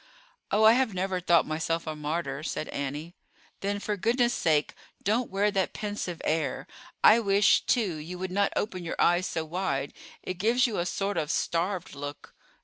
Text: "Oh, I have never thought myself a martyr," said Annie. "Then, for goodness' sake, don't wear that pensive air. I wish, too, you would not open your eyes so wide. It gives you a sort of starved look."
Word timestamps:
"Oh, 0.49 0.63
I 0.63 0.73
have 0.73 0.95
never 0.95 1.19
thought 1.19 1.45
myself 1.45 1.85
a 1.85 1.95
martyr," 1.95 2.41
said 2.41 2.67
Annie. 2.69 3.13
"Then, 3.59 3.79
for 3.79 3.95
goodness' 3.95 4.33
sake, 4.33 4.73
don't 5.03 5.29
wear 5.29 5.51
that 5.51 5.73
pensive 5.75 6.23
air. 6.25 6.65
I 7.03 7.19
wish, 7.19 7.61
too, 7.67 7.97
you 7.97 8.17
would 8.17 8.31
not 8.31 8.51
open 8.55 8.83
your 8.83 8.99
eyes 8.99 9.27
so 9.27 9.45
wide. 9.45 9.93
It 10.23 10.39
gives 10.39 10.65
you 10.65 10.79
a 10.79 10.87
sort 10.87 11.17
of 11.17 11.29
starved 11.29 11.93
look." 11.93 12.33